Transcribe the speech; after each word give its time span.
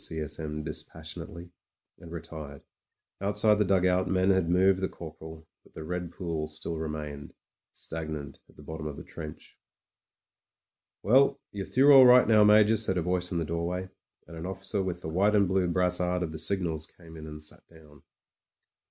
S. 0.09 0.39
M. 0.39 0.63
dispassionately, 0.63 1.51
and 1.99 2.11
re 2.11 2.21
tired. 2.21 2.63
Outside 3.21 3.59
the 3.59 3.63
dugout 3.65 4.07
men 4.07 4.31
had 4.31 4.49
moved 4.49 4.81
the 4.81 4.89
cor 4.89 5.13
poral; 5.13 5.45
but 5.63 5.75
the 5.75 5.83
red 5.83 6.11
pools 6.11 6.55
still 6.55 6.75
remained— 6.79 7.35
stagnant 7.75 8.39
at 8.49 8.55
the 8.55 8.63
bottom 8.63 8.87
of 8.87 8.97
the 8.97 9.03
trench.... 9.03 9.59
"Well, 11.03 11.39
you're 11.51 11.67
through 11.67 11.93
all 11.93 12.07
right 12.07 12.27
now. 12.27 12.43
Major," 12.43 12.77
said 12.77 12.97
a 12.97 13.03
voice 13.03 13.31
in 13.31 13.37
the 13.37 13.45
doorway, 13.45 13.89
and 14.25 14.35
an 14.35 14.47
officer 14.47 14.81
with 14.81 15.01
the 15.03 15.07
white 15.07 15.35
and 15.35 15.47
blue 15.47 15.67
brassard 15.67 16.23
of 16.23 16.31
the 16.31 16.39
signals 16.39 16.87
came 16.87 17.15
in 17.15 17.27
and 17.27 17.43
sat 17.43 17.61
down. 17.69 18.01